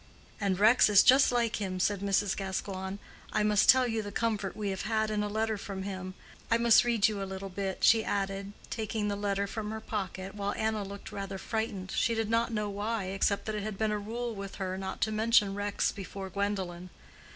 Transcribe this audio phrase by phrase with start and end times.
[0.39, 2.35] "And Rex is just like him," said Mrs.
[2.35, 2.97] Gascoigne.
[3.31, 6.15] "I must tell you the comfort we have had in a letter from him.
[6.49, 10.33] I must read you a little bit," she added, taking the letter from her pocket,
[10.33, 13.99] while Anna looked rather frightened—she did not know why, except that it had been a
[13.99, 16.89] rule with her not to mention Rex before Gwendolen.